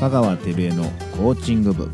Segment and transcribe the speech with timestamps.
[0.00, 0.84] 香川照江の
[1.16, 1.88] コーチング部。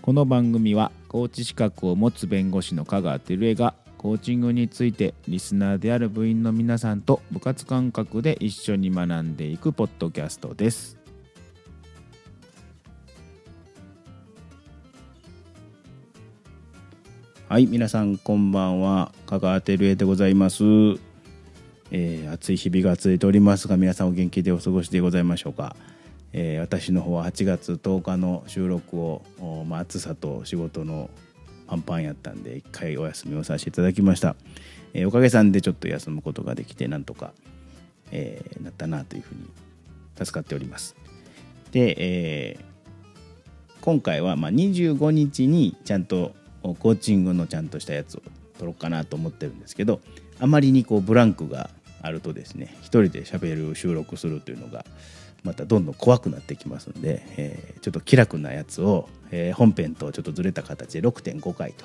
[0.00, 10.97] この番組はコーチ資格を持つ弁護士の香川照江がコーチングについてリスナーである部員の皆さんと部活感覚で一緒に学んでいくポッドキャストです。
[17.48, 19.10] はい皆さんこんばんは。
[19.24, 20.64] 香川照江でございます、
[21.90, 25.74] えー、暑い日々が続いておりますが皆さんお元気でお過ごしでございましょうか、
[26.34, 29.22] えー、私の方は8月10日の収録を、
[29.66, 31.08] まあ、暑さと仕事の
[31.66, 34.36] パンパンやったんで一回お休みをさせていただきました、
[34.92, 37.32] えー、おかげさんでちょっと休むことができてなんとか、
[38.12, 39.46] え、なったなというふうに
[40.18, 40.96] 助かっております。
[41.72, 48.22] で、えー、今回はま25日にちゃんとコーチングのちゃんとしたやつを
[48.58, 50.00] 撮ろうかなと思ってるんですけど
[50.40, 51.70] あまりにこうブランクが
[52.02, 54.84] あるとですね一人で喋る収録するというのが
[55.44, 61.84] またどんどん怖くなってきますので、えー、ちょっと気楽なやつを、えー、本編とちょっとずれた形で6.5回と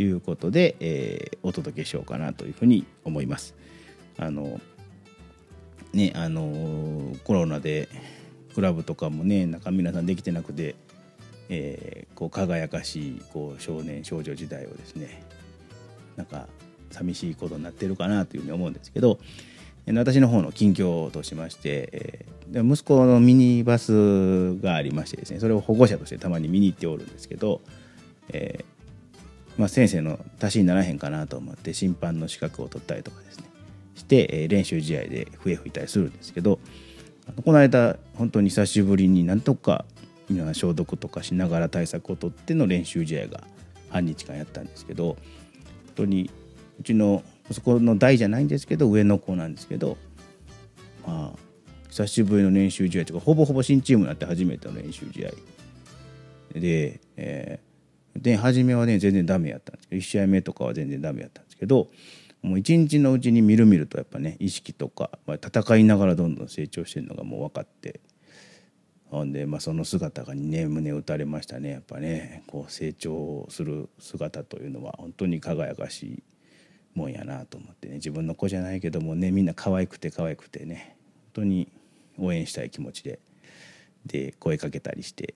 [0.00, 3.54] いうことで、えー、お届けしようかなというふうに思います。
[4.18, 4.60] あの
[5.92, 7.88] ねあのコロナで
[8.54, 10.74] クラブとかもね中皆さんできてなくて
[11.50, 15.22] えー、こう輝かしいこう少年少女時代をですね
[16.16, 16.46] なんか
[16.90, 19.18] 寂しいことになってるかなというふうに思うんですけど
[19.86, 27.60] 私の方の近況としまして、えー、息子のミニバスがありましてですねそれを保護者としてたまに見に行っておるんですけど、
[28.28, 28.80] えー
[29.58, 33.44] まあ、先生の足しにならへんかなと思って審判の資格を取ったりとかですね
[33.96, 36.60] して、え、練習試合で笛吹いたりするんですけど
[37.44, 39.84] この間本当に久しぶりになんとか
[40.54, 43.42] 消毒とかしながら対策をとっての練習試合が
[43.88, 45.16] 半日間やったんですけど本
[45.96, 46.30] 当に
[46.78, 49.96] うちのそこの代じゃないんですけど上の子なんですけど
[51.06, 51.38] まあ
[51.88, 55.30] 久しぶりの練習試合とかほぼほぼ新チームになって初めての練習試合。
[56.54, 61.88] で、えー、で初めはね全然ダメやったんですけど1試合目とかは全然ダメやったんですけど
[62.42, 68.00] もう一日のうちにみるみるとやっぱね意識とか、ま、戦いながらどんどん成長してるのがもう分かって
[69.10, 71.70] ほんで、まあ、その姿がね胸打たれましたね。
[71.70, 76.22] やっぱねこう成長する姿というのは本当に輝かしい
[76.94, 77.94] もんやなと思ってね。
[77.94, 80.96] 自分の子じゃないけどもねみんな可愛くて可愛くてね
[81.34, 81.68] 本当に
[82.18, 83.18] 応援したい気持ちで
[84.06, 85.34] で声かけたりして、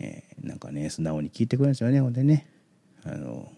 [0.00, 2.46] えー、なんかね素直に聞いてくれるんですよねほんでね。
[3.04, 3.52] あの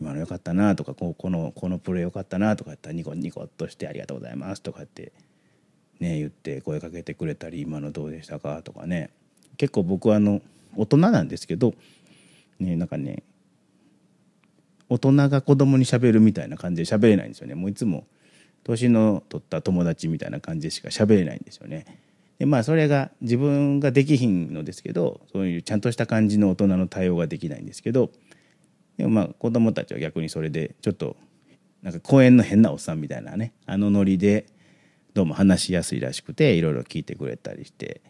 [0.00, 5.12] 今の良かったなとかここのこのプレー良かったなとか言ったらニコニコっとしてありがとうございますとかって
[6.00, 9.10] ね言って声かけてくれたり今のどうでしたかとかね
[9.56, 10.40] 結構僕はあの
[10.76, 11.74] 大人なんですけど
[12.60, 13.22] ねなんかね
[14.88, 18.06] 大人が子供にしゃべるみたいな感じで喋れないんですよねもういつも
[18.64, 21.86] 年の取った友達みたいな感じでしか喋れないんですよね。
[22.38, 28.10] でまあそれが自分ができひんのですけどそういうちゃんとした感じの大人の対応ができないんですけど
[28.96, 31.16] でもまあ子供たちは逆にそれでちょっと
[31.82, 34.46] なんか公園の変なおっさんみたいなねあのノリで
[35.14, 38.02] どうも話しやすいらしくていろいろ聞いてくれたりして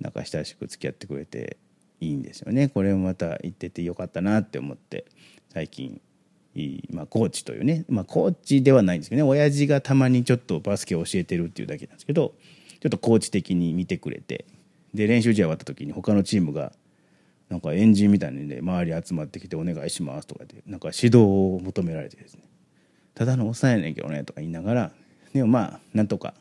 [0.00, 1.56] なんか親しく付き合ってくれて
[2.00, 2.68] いいんですよね。
[2.68, 5.06] これもまた言っててよかったなって思って
[5.52, 6.00] 最近
[6.90, 12.34] まあ、コーチというね、まあ、コーチではないんですけどね親父がたまにちょっとバスケを教えてるっていうだけなんですけど
[12.80, 14.44] ちょっとコーチ的に見てくれて
[14.94, 16.72] で練習試合終わった時に他のチームが
[17.48, 22.42] なんかエンジンみたいにね周り集まってきて「お願いします」とかでなんか指導を求められてですね
[23.14, 24.92] 「ただのおっさんやねんけどね」とか言いながら
[25.32, 26.34] でもまあなんとか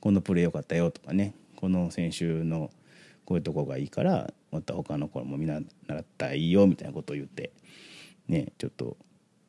[0.00, 2.70] このプレー良かったよとかねこの選手の
[3.24, 7.52] こういうとこがいいからまた他の子もみんな習ったらいいよみたいなことを言って
[8.28, 8.96] ねちょっと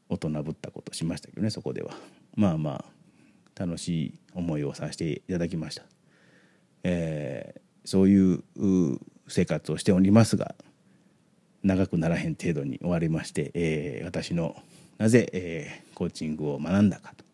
[0.09, 1.93] 大人ぶったことしましたけどねそこでは。
[2.35, 2.97] まあまあ
[3.59, 5.81] 楽しい思いをさせていただきました、
[6.83, 8.43] えー、そういう
[9.27, 10.53] 生活をしておりますが
[11.63, 14.55] 長くならへん程度に終わりまして、えー、私の
[14.99, 17.25] なぜ、えー、コーチングを学んだかと。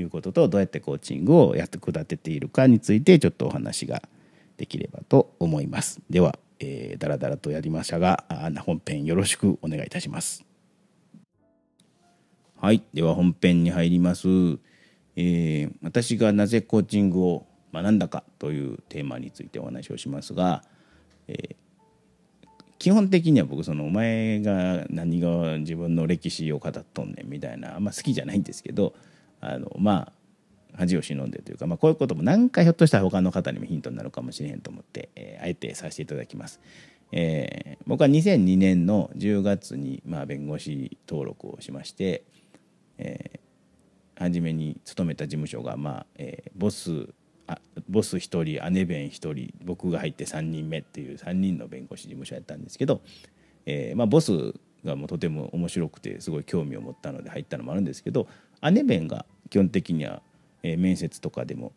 [0.00, 4.02] いうこととどうやってコーチングをやって下てているかについてちょっとお話が
[4.56, 6.00] できればと思います。
[6.10, 8.24] では、えー、だらだらとやりましたが
[8.64, 10.44] 本編よろしくお願いいたします。
[12.56, 14.28] はい、では本編に入ります。
[15.16, 20.62] えー、私がなぜコーチングを学んだかというテーマについてお話をしますが、
[21.26, 21.56] えー、
[22.78, 28.94] 基本的には僕そのお前が何が自分の歴史を語っとんねんみたいなあんま好きじゃないんですけど
[29.40, 30.12] あのまあ
[30.76, 36.60] 恥を忍んでというか、まあ、こういうことも何かひょっとしたら他の方にもヒントになるかもしれへんと思って、えー、あえてさせていただきます。
[37.12, 42.22] えー、僕は2002年の10月に、まあ、弁護士登録をしまして
[43.00, 47.08] えー、初めに勤めた事務所が、まあえー、ボス
[47.46, 47.58] あ
[47.88, 53.00] ボス1人姉弁1人僕が入って3人目っていう3人の弁護士事務所やったんですけど、
[53.66, 54.54] えーまあ、ボス
[54.84, 58.28] がもうとても面白くてすごい興味を持ったので入ったのもあるんですけど
[58.62, 60.22] 姉弁が基本的には、
[60.62, 61.72] えー、面接とかでも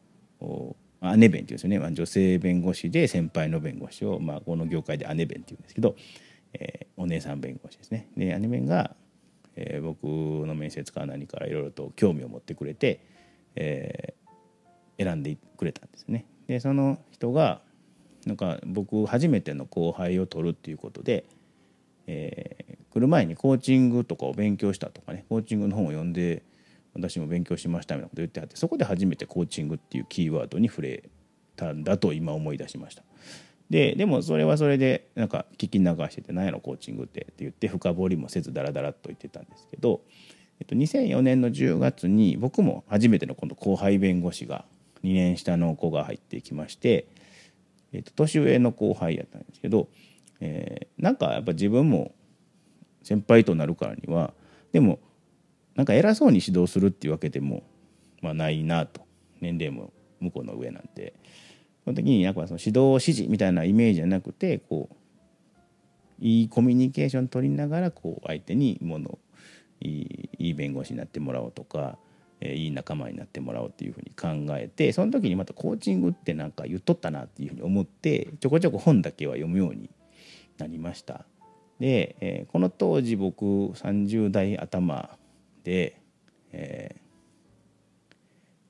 [1.01, 5.95] 姉弁っていうんですよね、まあ、女性弁護士で先輩の弁護士を、まあ、この業界で姉弁っていうんですけど、
[6.53, 8.07] えー、お姉さん弁護士ですね。
[8.15, 8.95] で姉弁が、
[9.55, 10.05] えー、僕
[10.47, 13.01] の面接か何からいろいろと興味を持ってくれて、
[13.55, 16.25] えー、選んでくれたんですね。
[16.47, 17.61] でその人が
[18.25, 21.25] なんか僕初めての後輩を取るっていうことで、
[22.07, 26.43] えー、来る前にコーチングとかを勉強したとかねコーチングの本を読んで
[26.93, 31.09] 私も勉強しましたみたいなこと言ってあってそこで初めてコーチングっていうキーワードに触れ
[31.55, 33.03] たんだと今思い出しました。
[33.69, 40.01] ででもそれはそれでなんか聞き流してて「何やろコーチングって」って言って深掘りもせずダラダラっと言ってたんですけど、
[40.59, 44.65] えっと、2004年の10月に僕も初めての今度後輩弁護士が
[45.03, 47.07] 2年下の子が入ってきまして、
[47.93, 49.89] えっと、年上の後輩やったんですけど、
[50.39, 52.13] えー、なんかやっぱ自分も
[53.01, 54.33] 先輩となるからには
[54.71, 54.99] でも
[55.75, 57.63] なんか偉そうに指導するっていうわけでも、
[58.21, 59.01] まあ、ないなと
[59.41, 61.13] 年齢も向こうの上なんで
[61.83, 64.95] その時になんかその指導指示みたいなイメージじゃなくてこう
[66.19, 69.17] いいコミュニケーション取りながらこう相手にもの
[69.81, 71.97] いい弁護士になってもらおうとか、
[72.39, 79.89] え、いい仲間になってもらおうっていうふうに考えてその時にまたコーチングってなんか言っとったなっていうふうに思ってちょこちょこ本だけは読むように
[80.57, 81.25] なりました。
[81.79, 85.17] で、え、この当時僕30代頭
[85.63, 85.99] で、
[86.51, 86.95] え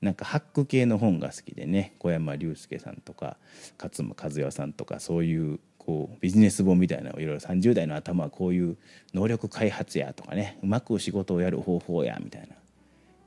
[0.02, 3.36] ー、なんかハック系の本が好きでね小山隆介さんとか
[3.82, 8.76] 勝間和代さんとかそういうこうビジネス本みたいなのをいろいろ30代の頭はこういう
[9.12, 12.48] 能力開発やとかねうまく仕事をやる方法やみたいな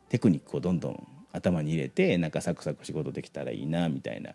[0.09, 4.31] テクニックをどんどん頭に入れてなんかサクサク仕事できたらいいなみたいな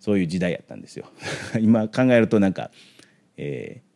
[0.00, 1.06] そういう時代やったんですよ。
[1.60, 2.70] 今考えるとなんか、
[3.36, 3.91] えー、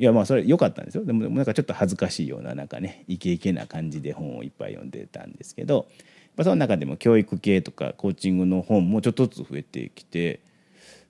[0.00, 1.04] いやまあそれ良かったんですよ。
[1.04, 5.88] でもなんかちょっと恥ずかしいようななんかねイケイケな感じで本をいっぱい読んでたんですけど
[6.38, 10.40] その中でも教育系とかコーチングの本もちょっとずつ増えてきて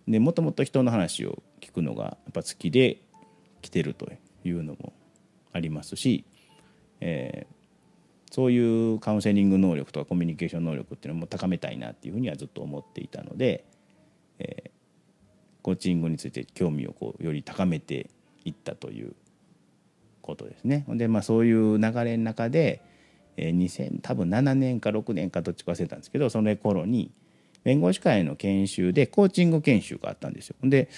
[0.09, 3.01] でもともと人の話を聞くのがやっぱ好きで
[3.63, 4.11] 来てると
[4.43, 4.93] いうのも
[5.53, 6.25] ありますし、
[7.01, 13.65] えー、そういうカウンセリング能力とかコミュニケーション能力っていうのも高めたいなっていうふうにはずっと思っていたので、
[14.41, 14.71] えー、
[15.63, 18.11] コーチングについて興味をこうより高めて
[18.45, 19.15] いったという
[20.23, 20.85] ことですね。
[20.89, 22.83] でまあそういう流れの中で、
[23.37, 27.11] えー、2000多分7年か6年かどっちか忘れたんですけどその頃に
[27.65, 30.57] 弁護士会の研修でコーチング研修があったんですよ。
[30.63, 30.89] で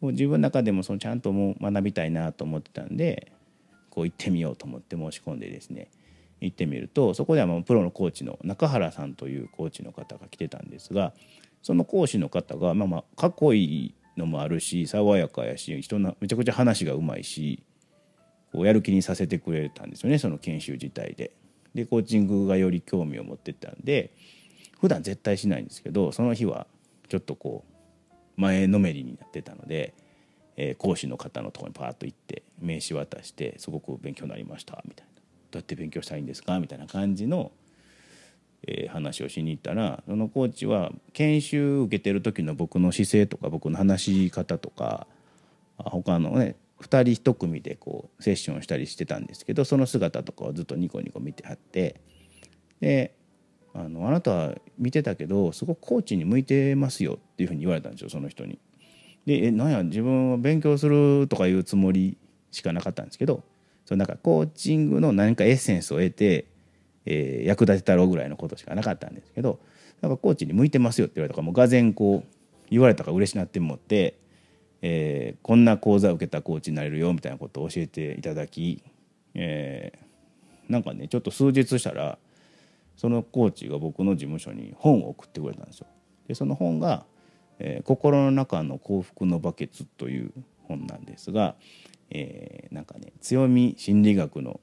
[0.00, 3.32] 自分の中でもそのちゃんとも学びたいなと思ってたんで
[3.90, 5.88] こう行ってみようと思って申し込んでですね
[6.40, 11.12] 行ってみるとそこではもうプロのコーチの中原さんというコーチの方が来てたんですが
[11.62, 17.62] その講師の方がまあまあかっこいいのもあるし爽やかやし人のめちゃくちゃ話がうまいし
[18.52, 21.32] こうやる気にさせてくれたんですよねその研修自体で。
[21.74, 24.10] でコーチングがより興味を持ってったんで
[24.80, 26.66] 普段絶対しないんですけどその日は
[27.08, 29.94] ちょっとこう前のめりになってたので、
[30.56, 35.12] えー、講師の方のとこにパーッと行って名刺渡して「すごく勉強になりました」みたいな
[35.50, 37.52] 「どうやって勉強したらいいんですか?」みたいな感じの
[38.66, 45.06] えー、話をしに行ったらそのコーチは研修受けてる時の僕の姿勢とか僕の話し方とか
[45.76, 52.00] 他のね2人1組でこうセッションしたりしてたんですけどその姿とかをずっとニコニコ見てはって
[52.80, 53.14] で
[53.74, 58.58] あの「あなたは見てたけどすごくコーチに向いてますよ」っていうふうに言われたんですよその人に。
[59.26, 62.16] で「えなんや自分は勉強するとかいうつもり
[62.50, 63.44] しかなかったんですけど
[63.84, 66.46] そのなんかコーチングの何かエッセンスを得て
[67.10, 69.58] えー、役立てたろうぐらいのことしかなかったんですけど
[70.02, 72.28] なんかコーチに向いてますよって言われたからもうがぜんこう
[72.70, 74.18] 言われたから嬉しなってもって、
[74.82, 78.82] えー、こんな講座を受けたコーチになれるよみたいなことを教えていただき、
[79.34, 82.18] えー、なんかねちょっと数日したら
[82.94, 85.86] そのコーチが僕の事務所に本を送ってくれたんですよ。
[86.26, 87.06] でその本が、
[87.58, 90.32] えー「心の中の幸福のバケツ」という
[90.64, 91.54] 本なんですが、
[92.10, 94.60] えー、なんかね強み心理学の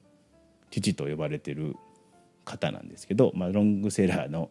[0.70, 1.74] 父と呼ばれてる
[2.46, 4.50] 方なんですけど、まあ、ロングセラーの、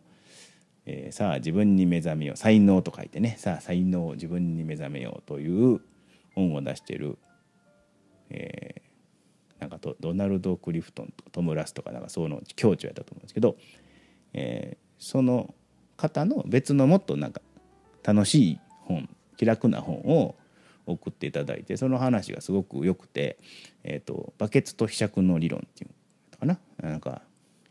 [0.86, 5.82] えー、さあ自分に目覚めよう才能と書いてねさあ才能を自分に目覚めようという
[6.36, 7.18] 本を出している、
[8.30, 13.56] えー、なんかドナルド・クリフトンとトム・ラスとかなんかその教著やったと思うんですけど、
[14.34, 15.56] えー、その
[15.98, 17.42] 方の別のもっとなんか
[18.04, 20.36] 楽しい本気楽な本を
[20.86, 23.38] 送っていただいてその話がすごく良くて、
[23.84, 25.90] えーと「バケツと柄杓の理論」っていう
[26.34, 27.22] のかななんか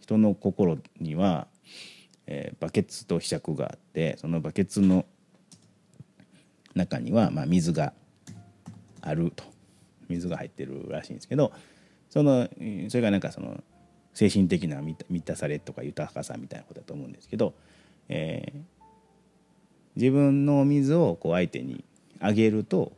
[0.04, 1.46] 人の心には、
[2.26, 5.06] えー、バケツと柄杓があってそのバケツの
[6.75, 7.92] 中には、まあ、水が
[9.00, 9.54] あると。
[10.08, 11.52] 水が入ってるらしいんですけど
[12.11, 12.49] その
[12.88, 13.62] それがなんかその
[14.12, 17.54] 精神的な満たされとか豊かさみたいなことだと思うんですけど、
[18.08, 18.61] えー、
[19.96, 21.84] 自分の水をこう相手に
[22.20, 22.92] あげると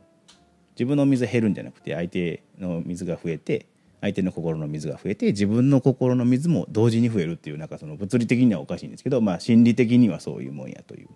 [0.75, 3.65] 自分の水減るんじゃなくて相手の水が増えて
[4.01, 11.07] 相手の心の水が増えて自分の心の水も同時に増えるっていうなんかその物理的にはおかしいんですけど、まあ、心理的にはそういうもんやという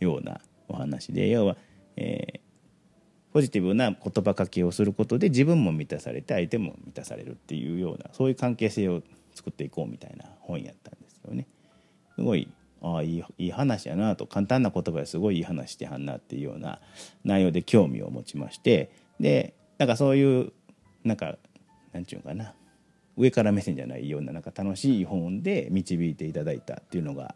[0.00, 1.56] ようなお話で要は、
[1.96, 2.40] えー、
[3.32, 9.02] ポジティブな言葉かけをすることで自分も満たされて相手も満たされるっていうようなそういう関係性を
[9.34, 11.46] 作っていこうみたいな本やったんですよね。
[12.14, 12.48] すごい
[12.82, 16.80] ああいいいい話やなと簡単な言葉ですごいいい話してはんなっていうような
[17.24, 20.52] 内容で興味を持ちましてでなんかそういう
[21.04, 21.36] なんか
[21.96, 22.54] なんちゅうかな。
[23.16, 27.34] 上から目線じゃないようななんか楽しい本で導いていただいたっていうのが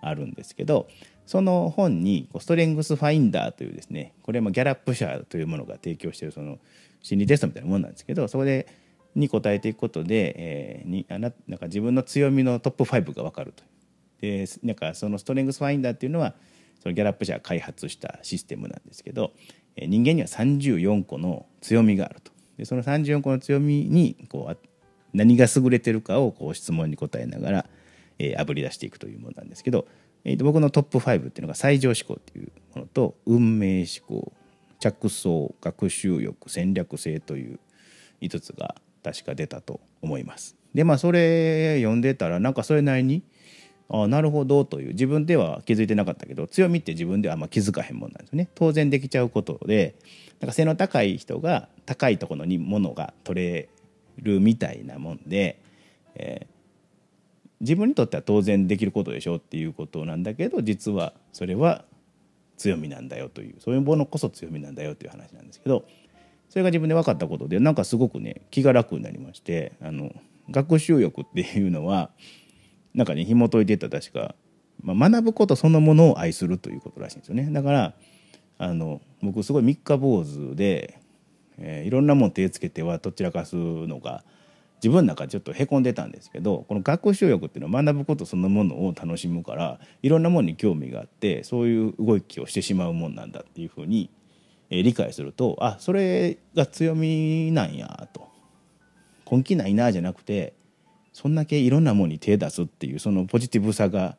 [0.00, 0.88] あるんですけど
[1.26, 6.58] その本にストレングスファインダーというですねこれもギャラップ社というものが提供しているその
[7.02, 8.66] 心理テストみたいなもんなんですけどそこで
[9.14, 13.64] に答えていくことで、えー、にあななんか自分の強みのトップ5が分かると
[14.22, 16.34] でなんかそのストレングスファインダーっていうのは
[16.82, 19.32] そのギャラップ社が開発したシステムなんですけど、
[19.76, 22.31] 人間には34個の強みがあると。
[22.62, 24.68] でその34個の強みにこう
[25.12, 27.66] 何が優れてるかをこう質問に答えながら、
[28.20, 29.86] えー、あぶり出していくというものなんですけど、
[30.24, 34.32] えー、と僕のトップ5っていうのが最上思考っていうものと運命思考
[34.78, 37.58] 着想学習欲戦略性という
[38.20, 40.54] 5つが確か出たと思います。
[40.72, 43.24] でまあそれ読んでたらなんかそれなりに
[43.92, 48.48] あなるほどという自分では気づいてなかったけど強みって自分ではあんま気づかへんもんなんですよね。
[48.54, 49.94] 当然できちゃうことで
[50.40, 53.68] なんか背の高い人が高いところに物が取れ
[54.18, 55.60] るみたいなもんで、
[56.14, 56.46] えー、
[57.60, 61.84] 自分にとっては当然できることでしょうっていうことなんだけど実はそれは
[62.56, 65.84] 強みなんだよというそういうものこそ強みなんだよという話なんですけど
[66.48, 70.12] それが自分で分かったことでなんかすごくね気が楽になりましてあの
[70.50, 72.10] 学習欲っていうのは
[72.94, 74.34] なんかね紐解いてた確か、
[74.82, 77.48] まあ、学ぶことそのものを愛するということらしいんですよね。
[77.50, 77.94] だから
[78.58, 81.00] あの僕すごい三日坊主で、
[81.58, 84.24] えー、いろんなもん手つけてはどちらかすのが
[84.76, 94.10] 自分の中ちょっとへこんでたんですけどこの学習欲っていうのは学ぶことそのものを楽しむからいろんなものに興味があってそういう動きをしてしまうもんなんだっていうふうに
[94.70, 98.32] え理解するとあそれが強みなんやと。
[99.30, 100.52] 根気ないなじゃなくて
[101.12, 104.16] そんだけいろんなものに手出すっていうそのポジティブさが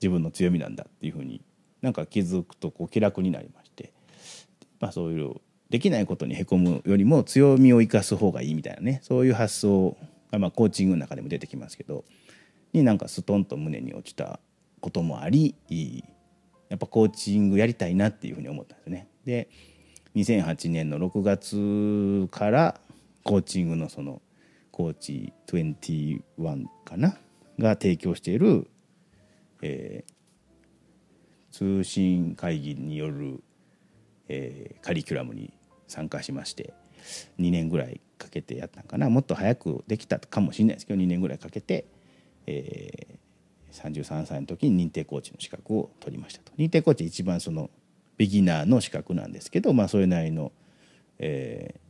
[0.00, 1.42] 自分の強みなんだっていうふうに
[1.80, 3.92] なんか気づくとこう気楽になりまして、
[4.80, 5.34] まあ、そういう
[5.70, 9.96] できないことにへこむよりも強みを生かす方がいいみたいなねそういう発想
[10.30, 12.04] がまあコーチングの中でも出てきますけど
[12.72, 14.38] になんかストンと胸に落ちた
[14.80, 15.54] こともあり
[16.68, 19.08] やっぱコーチングやりたいなっていうふうに思ったんですね。
[19.24, 19.48] で
[20.16, 22.80] 2008年の6月から
[23.24, 24.20] コーチングのその
[24.72, 26.22] コーチ21
[26.84, 27.16] かな？
[27.58, 28.66] が提供している、
[29.60, 33.42] えー、通信会議による、
[34.28, 35.52] えー、カリキュラムに
[35.86, 36.72] 参加しまして
[37.38, 39.10] 2年ぐらいかけてやったんかな？
[39.10, 41.84] もっと早くできたかもしれないですけど2年ぐらいかけて、
[42.46, 46.52] えー、33歳の時に認定コーチの資格を取りましたと。
[46.56, 47.70] 認定コーチ一番その
[48.16, 50.52] ビギナーの資格なんですけど、まあ、それなりの、
[51.18, 51.80] えー、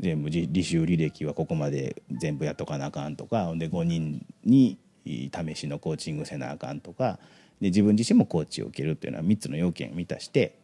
[0.00, 7.18] 全部履修履歴はここまで全部やっとかなあかんとかほんで5人に試しのコーチングせなあかんとか
[7.60, 10.58] で自分自身もコーチを受けるっていうのは3つの要件を満たして、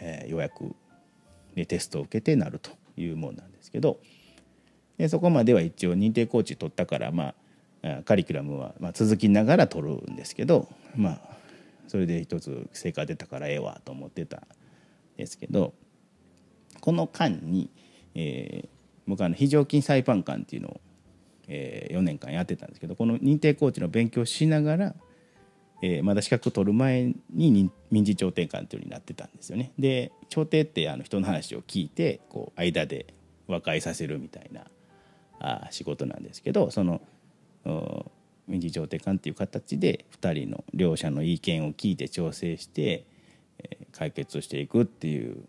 [0.00, 0.74] えー、ようやく
[1.54, 4.00] でテストを受けてなるというものなんですけど
[4.98, 7.34] でそこまでは一応認定コーチ取ったからま
[7.82, 11.20] あカリキュラムはまあ続きながら取るんですけどまあ
[11.88, 14.42] それで一つ成果出たからええわと思ってたん
[15.16, 15.72] ですけど
[16.80, 17.70] この間に、
[18.18, 18.68] えー、
[19.06, 20.80] 僕は非常勤裁判官っていうのを、
[21.48, 24.94] えー、4年間やってたんですけどこの認定コーチの勉強しながら、
[25.82, 29.72] えー、まだ資格を取る前に民事調停官っていうになってたんですよね。
[29.78, 33.14] で調停ってあの人の話を聞いてこう間で
[33.46, 34.64] 和解させるみたいな
[35.38, 37.02] あ仕事なんですけどその
[38.48, 43.04] 民事調停官っていう形で2人の両者の意見を聞いて調整して、
[43.58, 45.44] え解決していくっていう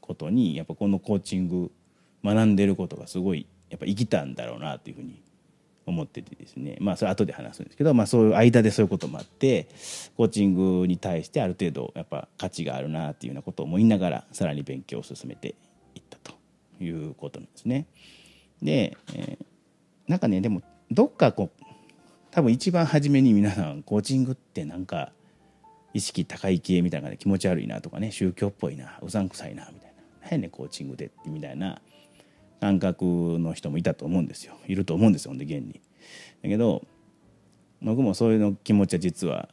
[0.00, 1.70] ことにやっぱこのコーチング
[2.24, 5.22] 学んでることがすごいやっぱ生きたんだろうなというふうに
[5.86, 9.68] 思っててですねまあそれ後で話すんですけど、まあ、そういう間でそういうこともあって
[10.16, 15.54] コーチングに対してある程度やっぱ価値があるなっていうようなことを思いながらさらに勉強を進めて
[15.94, 16.34] いったと
[16.82, 17.86] いうことなんですね。
[18.62, 19.44] で、えー、
[20.08, 21.64] なんかねでもどっかこう
[22.30, 25.12] 多分一番初めに皆さんコーチングってなんか
[25.92, 31.80] 意識高い系みたいな感じで気持ち悪いなとかね宗教っぽいなうさんくさいなみたいな何やねんコーチングでってみたいな
[32.60, 33.04] 感覚
[33.38, 35.80] の人もいたと思うんですよいると思うんですよほんで現に。
[36.42, 36.82] だけど
[37.82, 39.48] 僕もそういうの気持ちは実は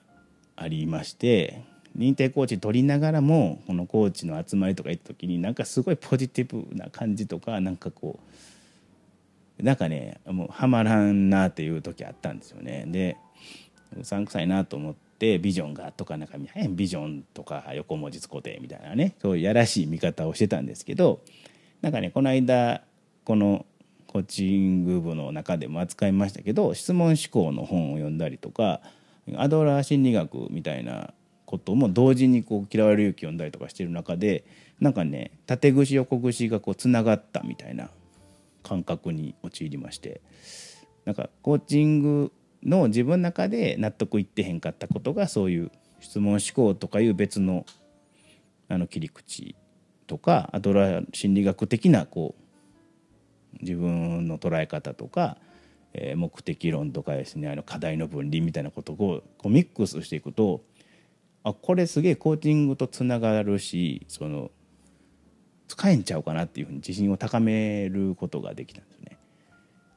[0.55, 1.61] ありまして
[1.97, 8.19] 認定コーチ取りながらもこのコーチの集まりとか行った時になんかすごいポジティブな感じとかなんかこ
[9.59, 12.85] うなんかねもうはまらんなっていう時あったんですよね。
[12.87, 13.17] で
[13.97, 16.37] うさんくさいなと思ってビジョンがとかなんか
[16.69, 21.21] ビジョンとか横文字使てみたいなねそういうやらしい見方をしてたんですけど
[21.81, 22.81] なんかねこの間
[23.27, 23.65] この
[24.07, 28.79] コーチング部の中でも扱いましたけど質問思考の本を読んだりとか
[29.36, 31.13] アドラー心理学みたいな
[31.46, 34.46] ことも同時にこう嫌われる勇気を読んだりとかしてる中で
[34.79, 37.89] なんかね縦串横串がこうつながったみたいな
[38.63, 40.22] 感覚に陥りまして
[41.03, 42.31] なんかコーチング
[42.63, 47.65] の自分の中で納得いってへんかったことがそういう質問思考とかいう別の
[48.69, 49.57] あの切り口
[50.07, 52.47] とかアドラー心理学的なこう
[53.62, 55.38] 自分の捉え方とか、
[55.94, 60.62] えー、目的論とかですねあの課題の分離みたいなことをこうミックスしていくと
[61.44, 64.51] あこれすげえコーチングとつながるしその
[65.68, 69.18] 使えんちゃうかなっていうふうに自信を高めることができたんですね。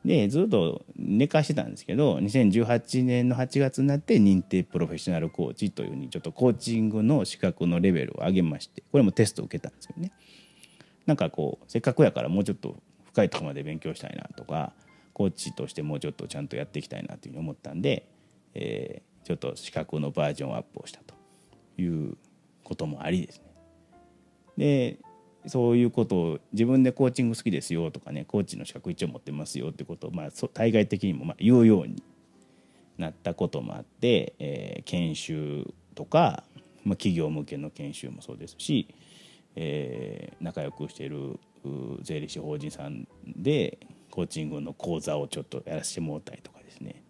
[0.05, 10.13] でずっと寝かしてたんですけど2018年の8月になって認定プロフェッショナルコーチというふうにちょっとコーチングの資格のレベルを上げましてこれもテストを受けたんですよね。
[11.05, 12.77] なんかこうせっかくやからもうちょっと
[13.13, 14.73] 深いとこまで勉強したいなとか
[15.13, 18.09] コーチとしてもうちょっとちゃんとやっていきたいなというふうに思ったんで、
[18.55, 21.15] えー、ちょっと資格のバージョンアップをしたと
[21.81, 22.17] いう
[22.65, 23.45] こともありですね。
[24.57, 24.99] で
[25.47, 32.03] そういうことを自分でコーチング好きですよとかねコーチの資格一応持ってますよってことを、まあ、対外的にもまあ言うように
[32.99, 36.45] なったこともあって、えー、研修とか、
[36.85, 38.95] まあ、企業向けの研修もそうですし、
[39.57, 41.41] えー、仲良くしている
[42.03, 43.79] 税理士法人さんで
[44.11, 47.03] コーチングの講座をちょっとやらせてもらったりとかですね、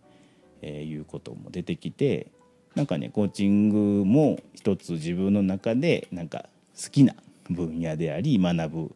[0.63, 2.31] えー、いうことも出てきて
[2.75, 6.47] なんかねコーチングも一つ自分の中でなんか
[6.81, 7.15] 好きな
[7.49, 8.95] 分野であり学ぶ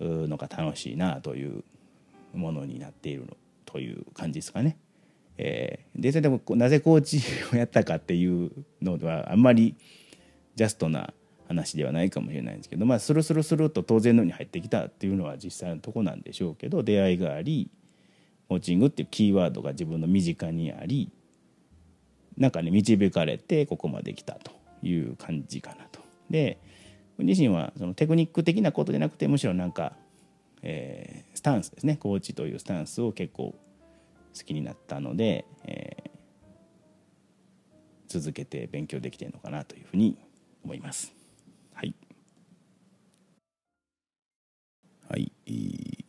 [0.00, 1.64] のが楽しいなという
[2.34, 4.76] ものになっているのという感じですかね。
[5.36, 7.20] えー、でそれでもなぜコーチ
[7.52, 9.74] をやったかっていうのはあんまり
[10.54, 11.12] ジャストな
[11.48, 17.70] 話ではないかもしれないんですけどまあスルスルスルと当然のように入ってきたっていうのは実際のとこなんでしょうけど出会いがあり
[18.48, 21.10] コーチングっていうキーワードが自分の身近にあり
[22.36, 24.52] なんかね導かれてここまで来たと
[24.82, 26.00] いう感じかなと。
[26.30, 26.58] で
[27.18, 29.92] 自身はそのテクニック的なことじゃなくてむしろなんか、
[30.62, 33.54] えー、スタンスですねコーチというスタンスを結構
[34.36, 40.18] 好きになったので、えー、続けて勉強できてるのかなというふうに
[40.64, 41.14] 思います。
[45.46, 46.04] はい、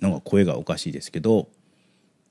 [0.00, 1.48] なんか声がおかしいですけど、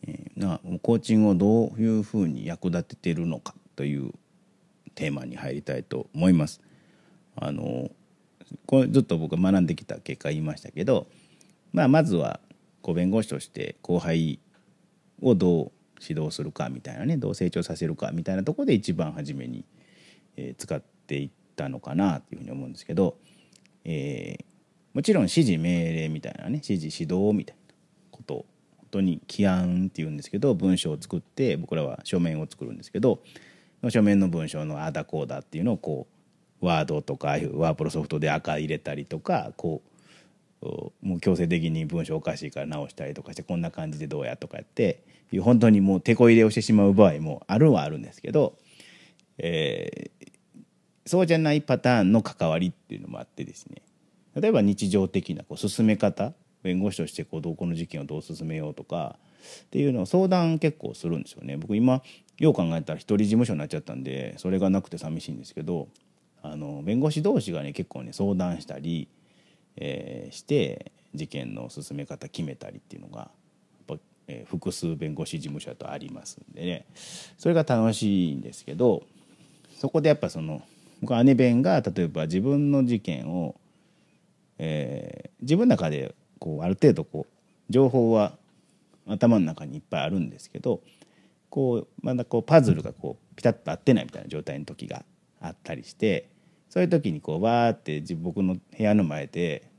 [0.06, 4.12] えー、なコーチングをどういうふうに役立ててるのかという
[4.96, 6.62] テーマに入りたいと思います。
[7.36, 7.90] あの
[8.66, 11.08] これずっと僕が学んできた結果言いましたけど、
[11.72, 12.40] まあ、まずは
[12.82, 14.40] こ弁護士として後輩
[15.22, 15.72] をどう
[16.08, 19.66] 指導するかみたいなねどう成長させるかみたいなとこで一番初めに、
[20.38, 23.16] えー、使っていったのかなというふうに思うんですけど、
[23.86, 24.46] えー、
[24.94, 27.74] もちろん指示命令みたいなね指示指導みたいな
[28.12, 28.46] ことを
[28.78, 33.20] 本当に起案っていうんですけど文章を作って僕らは書面を作るんですけど
[33.90, 36.08] 書面の文章のあだこうだっていうのをこ
[36.62, 39.94] うワードとかワープロソフトで赤入れたりとかこう
[41.02, 45.04] もう強制的に文章おかしいから直したりとかしてこんな感じでどうやとかやって
[45.42, 48.56] 本当にもう手こ入れをしてしまう場合もあるはあるんですけど、
[49.40, 50.28] えー、
[51.06, 53.82] そうじゃないパターンの関わりっていうのもあってですね
[54.36, 59.18] 例えば日常的なこう進め方弁護士としてこうどこの事件をどう進めようとか
[59.66, 61.58] っていうのを相談結構するんですよね。
[61.58, 62.02] 僕今
[62.40, 65.88] よう考えたら一人事務所になっちゃったんでそれがなくて寂しいんですけど
[66.42, 69.08] あの弁護士同士がね結構ね相談したり、
[69.78, 73.26] えー、して事件の進め方決めたりっていうのがや
[73.96, 76.86] っぱ、えー、複数弁護士事務所だとありますんでね
[77.38, 79.04] それが楽しいんですけど
[79.78, 80.64] そこでやっぱその
[81.02, 83.56] 僕姉弁が例えば自分の事件を
[84.58, 87.34] えー、自分の中でこうある程度こう
[87.70, 88.38] 情報は
[89.08, 90.82] 頭の中にいっぱいあるんですけど
[91.50, 95.04] こうまだこうパズルがこうピタッと合ってないみたいな状態の時が
[95.42, 96.30] あったりして
[96.70, 99.70] そういう時にこうわーって僕の部屋の前で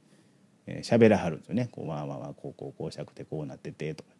[0.67, 1.69] 喋、えー、らはるんですよね。
[1.73, 4.11] こうわーわーわーこうこうこうしたくてこうなっててとか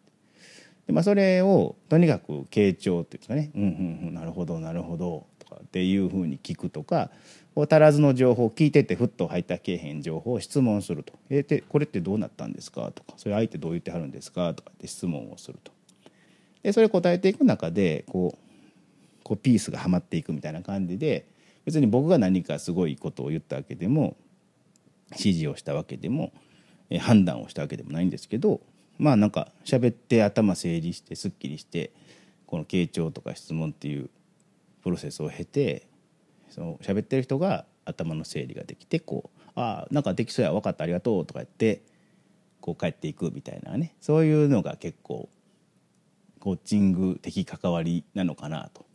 [0.85, 7.11] で、まあ、それをとにかく傾聴っていうんですかね「うんうんうんなるほどなるほど」とかっていうふうに聞くとか
[7.55, 15.71] 足らずの情報聞いててふっと入ったけえへん情報を質問すると「えー、これってどうなったんですか?」とか「それ相手どう言ってはるんですか?」とかって質問をすると。
[16.63, 18.45] でそれ答えていく中でこう
[19.23, 21.25] こうピースがはまっていくみたいな感じで
[21.63, 24.15] 別に僕が何かすごいことを言ったわけでも
[25.11, 26.31] 指示をしたわけでも
[26.99, 28.61] 判断をしたわけでもないんですけど
[28.97, 31.91] まあなんか喋って頭整理してすっきりして
[32.45, 34.09] この傾聴とか質問っていう
[34.85, 35.87] プロセスを経て
[36.51, 41.81] その喋ってる人が頭の整理ができてこう「ああなんかできそうや分かったありがとう」とか言って
[42.61, 45.27] こう帰っていくみたいなねそういうのが結構
[46.39, 48.85] コーチング的関わりなのかなと。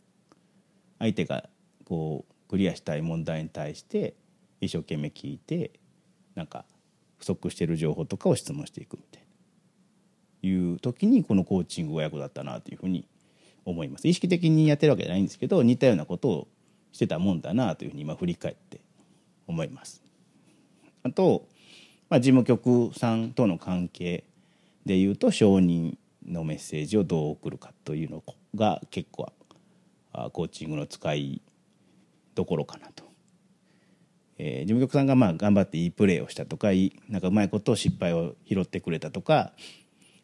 [0.97, 1.49] 相手が
[1.83, 4.13] こうクリアしたい問題に対して
[4.61, 5.71] 一生懸命聞いて
[6.35, 6.63] なんか
[7.17, 9.23] 不足してる情報とかを質問していくみたい
[10.43, 13.07] ないう時にこのコーチングが役立ったなというふうに
[13.65, 14.07] 思います。
[14.07, 16.47] 意識的にやってるわけじゃないんですけど似たようなことを
[16.91, 18.81] してたもんだなというふうに今振り返って
[19.47, 20.03] 思います。
[21.03, 21.47] あと、
[22.09, 24.23] まあ、事務局さんとの関係
[24.85, 28.23] でいうと承認のメッセージをどう送るかというの
[28.55, 29.31] が結構
[30.31, 31.41] コーチングの使い
[32.35, 33.11] どころかなと。
[34.43, 39.53] えー、事務局さんがまあ頑張っていいプレーをしたとかいいなんかうまいことを失敗を拾ってくれたとか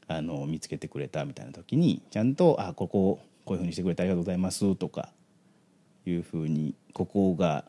[0.08, 5.12] あの見つけてくれたみたいな時にちゃんと「あこここういうふうにしてくれてありがとうございます」とか
[6.06, 7.66] いうふうに「ここが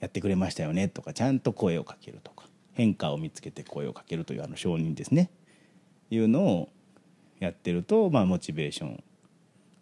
[0.00, 5.30] やってくれましたよね」とかちゃんと声をかけるとか変化を見つけて声をかけるというあの承認ですね
[6.10, 6.68] いうのを
[7.40, 9.04] やってると、まあ、モチベーション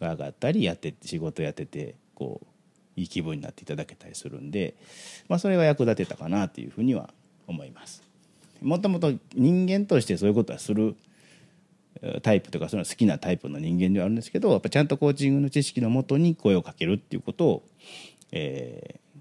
[0.00, 2.46] が上がったりやって仕事やっててこう
[2.96, 4.74] いい気分になっていただけたりするんで、
[5.28, 7.10] まあ、それは役立てたかなというふうには
[7.46, 8.02] 思います。
[8.60, 10.94] もともと人間としてそういうことはする
[12.22, 17.62] タイプとかその好きなタイプの人間ではあるんですけどやっぱちゃんとコーチングの知識のもとに声をかけるっていうことを、
[18.32, 19.20] えー、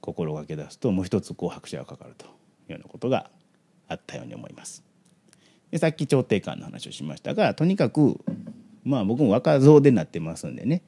[0.00, 2.28] 心がけ出すともう一つこう拍車がかかるとい
[2.70, 3.30] うようなことが
[3.88, 4.82] あったように思います。
[5.70, 8.18] でさっき調停官の話をしましたがとにかく
[8.82, 10.82] まあ僕も若造でなってますんでね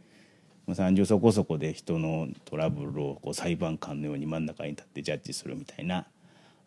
[0.68, 6.06] 30そこそこで人のトラブルをこう裁判官のように真ん中に立ってジャッジするみたいな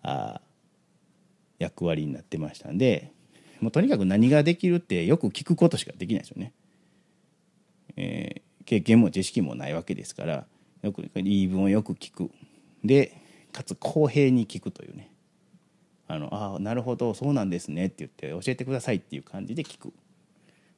[0.04, 0.42] あ
[1.60, 3.12] 役割になってましたんで
[3.66, 6.54] もうとにかく何ができるってよく聞くことしかできないですよね。
[7.98, 10.46] えー、経験も知識もないわけですから
[10.84, 12.30] よく言い分をよく聞く
[12.84, 13.20] で
[13.52, 15.10] かつ公平に聞くというね
[16.08, 19.92] あのあなるほどそうなんですねって言って教えてくださいっていう感じで聞く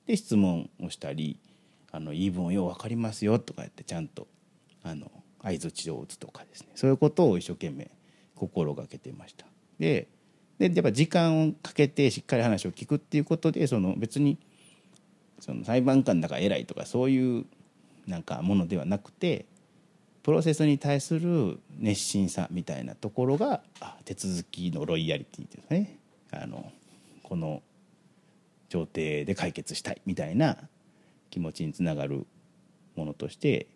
[0.05, 1.41] で質問をしたり
[1.91, 4.27] あの言い分をよう分かりますよとか言ってちゃんと
[4.83, 7.91] あの相づちを打つとかですねそういうことを一生懸命
[8.35, 9.45] 心がけてました。
[9.77, 10.07] で
[10.59, 14.37] でやっぱ時間をかけてしっかり話を聞くっていうことでその別に
[15.39, 17.45] その裁判官だから偉いとかそういう
[18.07, 19.45] なんかものではなくて
[20.23, 23.61] プロセスに対する熱心さみたいなところが
[24.03, 25.99] 手続きのロイヤリティですね。
[26.31, 26.71] あの
[27.23, 27.61] この
[28.67, 30.57] 調停で解決したいみたいな
[31.29, 32.25] 気持ちにつながる
[32.95, 33.67] ものとして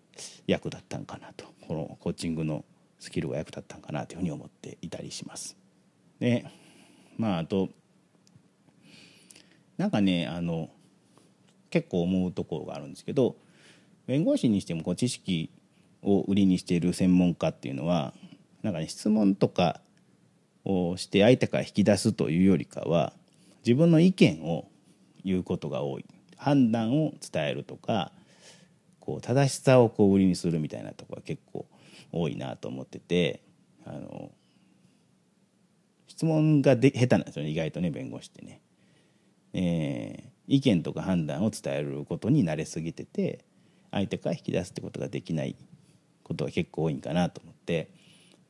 [0.47, 1.45] 役立ったんかなと。
[1.67, 2.65] このコーチングの
[2.99, 5.55] スキルが役立ったんかなというふうに思っていたりします。
[6.19, 6.45] で
[7.17, 7.69] まああと
[9.77, 10.69] なんかねあの
[11.69, 13.35] 結構思うところがあるんですけど
[14.07, 15.49] 弁護士にしてもこう知識
[16.03, 18.13] を売りにしている専門家っていうのは
[18.63, 19.81] なんかね質問とか
[20.65, 23.13] をして相手から引き出すというよりかは
[23.65, 24.67] 自分の意見を
[25.23, 26.05] 言うことが多い。
[26.37, 28.11] 判断を伝えるとか
[28.99, 31.67] こう正しさをこう売りにするみたいなとこが結構
[32.11, 33.41] 多いなと思ってて
[33.85, 34.31] あの
[36.21, 38.61] 質問がで下手なんですよね意外とね弁護士ってね。
[39.53, 43.43] えー、意見とか判断を伝えることに慣れすぎてて
[43.89, 45.55] 相手から引き出すってことができない
[46.21, 47.89] ことが結構多いんかなと思って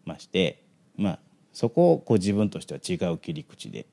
[0.03, 0.63] まして
[0.97, 1.19] まあ
[1.53, 3.88] そこをこう自分としては違う切り口で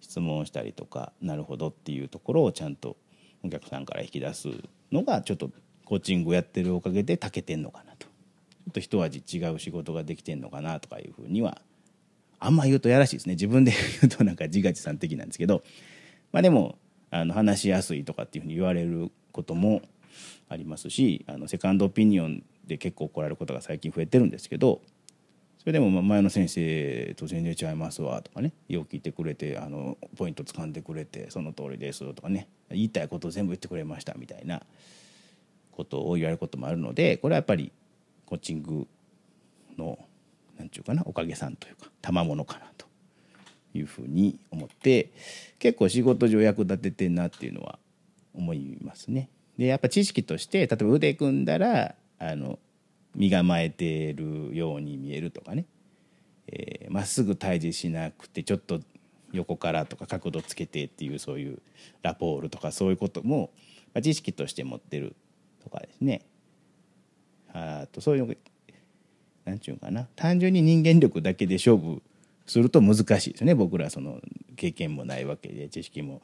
[0.00, 2.96] 質問したりとかなるほどっていうところをちゃんと
[3.44, 4.48] お客さんから引き出す
[4.90, 5.52] のがちょっと
[5.84, 11.62] コーチングをやってるおかげでたけてんのかなとちょっと一味違う仕事ができてんのかなとかいうふうには
[12.40, 13.34] あんま言うとやらしいですね。
[13.34, 15.62] 自分で言うとなんか自画自賛的なんですけど
[16.32, 16.78] まあでも
[17.10, 19.82] あの話しやすいとかっていうふうに言われることも
[20.48, 24.80] ありますしあのセカンドオピニオンで結構怒られることが最近増えてるんですけど
[25.58, 34.62] それでも前の先生と全然違いますわとかねよう聞いてくれてあのポイント掴んでくれてその通りですとかね言いたいことを全部言ってくれましたみたいな
[35.72, 37.72] ことを言われることもあるのでこれはやっぱり
[38.26, 38.86] コーチング
[39.76, 39.98] の
[40.58, 42.86] 何て言うかなおかげさんというか賜物かなと
[43.74, 45.12] いうふうに思って
[45.58, 47.78] 結構仕事上役立ててんなっていうのは
[48.34, 49.30] 思いますね。
[49.56, 52.58] でやっぱ知識として例えば腕組んだらあの
[53.14, 55.66] 身構えてるように見えるとかね
[56.46, 58.80] ま、えー、っすぐ対峙しなくてちょっと
[59.32, 61.60] 横からとか角度つけてっていうそういう
[62.02, 63.50] ラポールとかそういうことも、
[63.92, 65.16] ま、知識として持ってる
[65.62, 66.22] とかですね
[67.52, 68.38] あとそういう
[69.48, 70.06] 何ちゅうかな。
[70.14, 72.02] 単純に人間力だけで勝負
[72.46, 73.54] すると難しいですね。
[73.54, 74.20] 僕らその
[74.56, 76.20] 経験もないわけで知識も、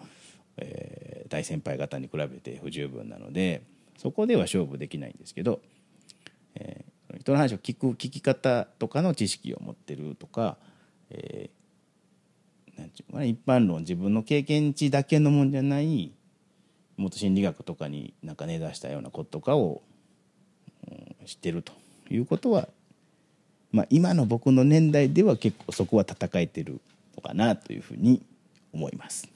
[0.58, 3.62] えー、大先輩方に比べて不十分なので
[3.96, 5.60] そこでは勝負できないんですけど、
[6.54, 10.58] えー、人の話を聞く聞き方とかの知識を持ってるとか、
[11.10, 13.24] えー、なんていうかな。
[13.24, 16.12] 一般論自分の経験値だけのもんじゃない
[16.96, 19.82] もっと心理学とかになんか根ざしたようなこととかを、
[20.88, 21.72] うん、知ってると
[22.10, 22.68] いうことは
[23.74, 26.80] まあ、今の僕の年代では結構そこは戦えてる
[27.16, 28.22] のかなというふうに
[28.72, 29.28] 思います。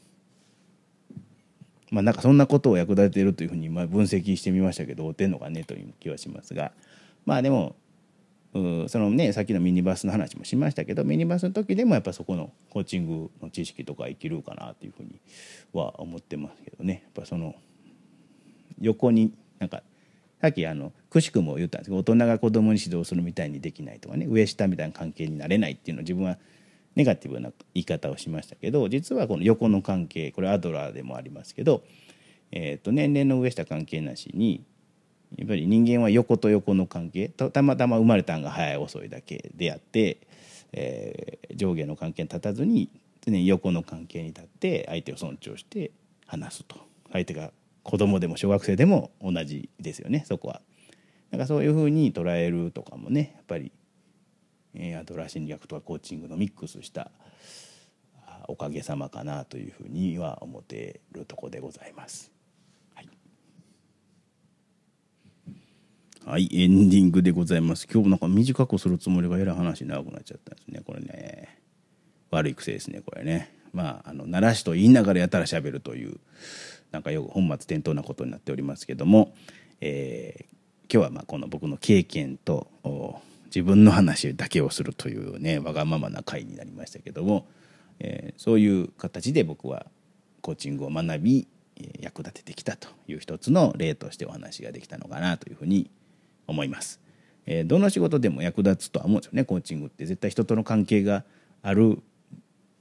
[1.91, 6.71] まあ、なんかそんなことを役立ててるというふうにまあ分析してみましたけど合うてんのかねという気はしますが
[7.27, 7.75] まあでも
[8.53, 15.19] そのねさっきのミニバスの話もしましたけどミニバスの時でもやっぱそこのコーチングの知識とか生きるかなというふうに
[15.73, 17.57] は思ってますけどねやっぱその
[18.81, 19.83] 横になんか
[20.41, 26.39] さっきあのくしくも言ったんですけど大人が子供に指導するみたいにできないとかね上下みたいな関係になれないっていうのを自分は
[26.97, 31.83] ネガティブな言い方をしましたけど実はこの横の関係これアドラーでもありますけど、
[32.51, 34.65] えー、と年齢の上下関係なしに
[35.37, 40.19] やっぱり人間は横と横の関係たまたま生まれたんが早い遅いだけであって、
[40.73, 42.91] えー、上下の関係に立たずに
[43.25, 45.93] 常に横の関係に立って相手を尊重して
[46.27, 46.77] 話すと
[47.13, 50.61] 相手が子供でも小学生でも同じですよねそこは。
[51.31, 53.73] なんかそういうふうに捉えるとかもねやっぱり、
[54.75, 57.11] えー、アドラー心理学とかコーチングのミックスした
[58.49, 62.33] おかげさまかなというふうには思っているとこでございます。
[62.95, 63.09] はい、
[66.25, 67.87] はい、エンディングでございます。
[67.93, 70.81] 今日なんか短くするつもりがえらい話長くなっちゃったんですね。
[70.87, 71.61] これね
[72.31, 73.55] 悪い癖ですねこれね。
[73.75, 76.19] まああの奈良市と言いながらやったらしゃべるという
[76.91, 79.35] なんかよく本末転倒なことになっておりますけども、
[79.83, 80.58] えー、
[80.91, 82.69] 今日はまあこの僕の経験と
[83.47, 87.47] 自分の話だけをするというねわがままな回になりましたけども、
[88.01, 89.87] えー、そういう形で僕は
[90.41, 91.49] コーチングを学び
[92.01, 95.91] 役立ててきたという一つの例としてお話ができたのかなというふうに
[96.47, 97.01] 思います。
[97.47, 101.25] えー、どの仕事でも役立つとは思うんですよねコーチングって絶対人との関係が
[101.63, 101.99] ある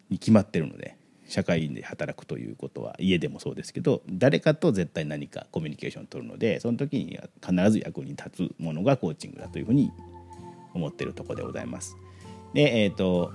[0.10, 9.92] に決まってるので社会で働くということは家でもそうですけど誰かと絶対何かコミュニケーションを取るのでその時には必ず役に立つものがコーチングだというふうに
[10.74, 11.98] 思ってるとこでございます。
[12.54, 13.32] でえっ、ー、と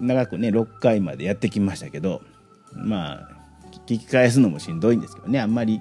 [0.00, 2.22] 長くね6回までやってきましたけど
[2.74, 3.28] まあ
[3.86, 5.80] 聞き返すのもしんどいんですけどねあんまり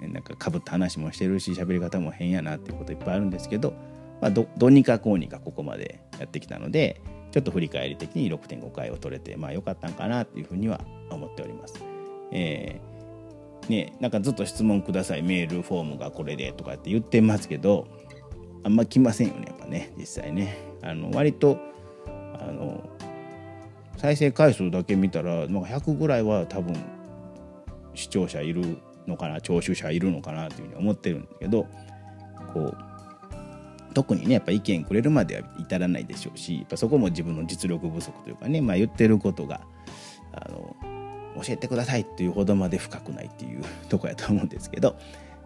[0.00, 3.74] なんかかぶった話もしてるし喋り方も変やなっていうこといっぱいあるんですけど、
[4.20, 11.82] まあ、どどうにかこうにかここまでやってきたのでちょっと振り返り的に6.5回を取れてまあ良かったんかなっていうふうには思っております。
[12.32, 17.88] えー、ねなんかずっと質問くださいメールフォームがこれでとかって言ってますけど
[18.62, 20.56] あんま来ませんよねやっぱね実際ね。
[20.82, 21.58] あの割と
[22.34, 22.88] あの
[23.96, 26.74] 再生回数だけ見たらなんか100ぐらいは多分
[27.94, 31.66] 視聴者いるのかな聴取者いるのかなというふうに思ってるんだけど
[32.54, 32.89] こう
[33.94, 39.60] 特にねやっぱ意見くれるまでは至らないでしょうしやっぱそこも自分の実力不足というかね、まあ、言ってることが
[40.32, 40.76] あの
[41.42, 44.96] 教えてくださいっていうほどまで深くないっていうとこやと思うんですけど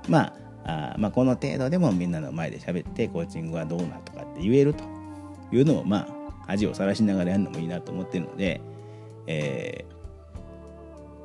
[0.08, 0.32] ま
[0.64, 4.84] ああまあこの程度でもみんなの前で喋ってコーチングはどうなとかって言えると
[5.52, 8.60] いうのをまあ恥をさらしながらやるのもいいなと思ってるので、
[9.26, 9.84] え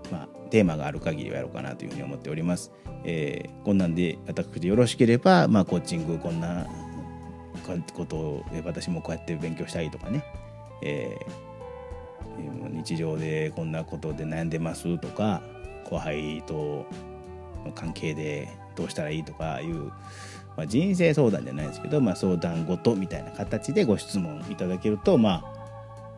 [0.09, 2.71] ー、まあテーマがある限りはやろうかなというふうに思っております。
[3.05, 6.67] えー、こんなんで私でよろしければ、まあ、コーチングこんな
[7.93, 10.23] ことを私もこうやって勉強したいとかね、
[10.81, 15.41] えー、日常でこんなことで悩んでますとか
[15.85, 16.85] 後輩と
[17.65, 19.91] の関係でどうしたらいいとかいう、
[20.55, 25.43] まあ、人生相談じゃないですけど、まあ、相談事みたいな形でご質問いただけると、ま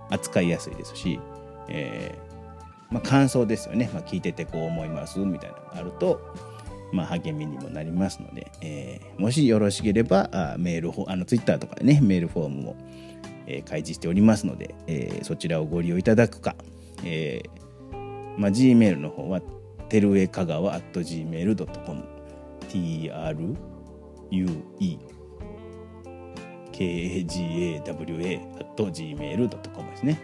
[0.09, 1.19] あ、扱いやすいですし、
[1.67, 2.31] えー
[2.91, 6.19] まあ、感想ですよね、まあ、聞いててこう思いますみたいなのがあると
[6.91, 12.75] まあ、励みにもなりますので、えー、もしよろしければあメールあのツイッターとかでねメールフォームも、
[13.47, 16.55] えー、開示しておりますので、えー、そちらをご利用いただくか、
[17.03, 19.41] えーまあ、Gmail の方は
[19.89, 22.03] てるえかがわ at gmail.com
[22.71, 24.63] true
[26.73, 30.19] kagawa at gmail.com ですね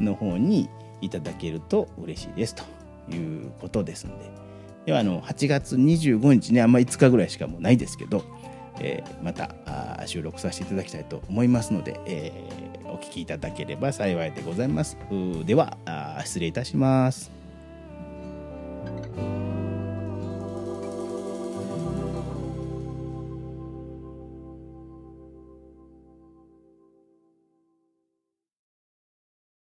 [0.00, 2.64] の方にいただけると嬉しいですと
[3.12, 4.47] いうことですので。
[4.88, 8.24] ではあの8月25日ねあんま5日ぐらいしかもうないですけど、
[8.80, 9.54] えーまた
[10.06, 14.96] 収録させていただきたいと思いますので、えーお聞きいただければ幸いでございます。
[15.44, 15.76] では
[16.24, 17.30] 失礼いたします。